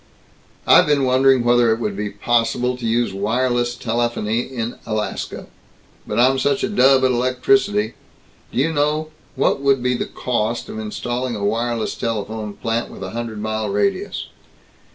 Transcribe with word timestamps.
"I've 0.65 0.87
been 0.87 1.03
wondering 1.05 1.43
whether 1.43 1.71
it 1.71 1.79
would 1.79 1.95
be 1.95 2.09
possible 2.09 2.75
to 2.75 2.87
use 2.87 3.13
wireless 3.13 3.75
telephony 3.75 4.39
in 4.41 4.79
Alaska. 4.87 5.45
But 6.07 6.19
I'm 6.19 6.39
such 6.39 6.63
a 6.63 6.69
dub 6.69 7.03
at 7.05 7.11
electricity. 7.11 7.93
Do 8.51 8.57
you 8.57 8.73
know 8.73 9.11
What 9.35 9.61
would 9.61 9.83
be 9.83 9.93
the 9.95 10.07
cost 10.07 10.69
of 10.69 10.79
installing 10.79 11.35
a 11.35 11.45
wireless 11.45 11.93
telephone 11.93 12.53
plant 12.53 12.89
with 12.89 13.03
a 13.03 13.11
hundred 13.11 13.39
mile 13.43 13.69
radius?" 13.69 14.25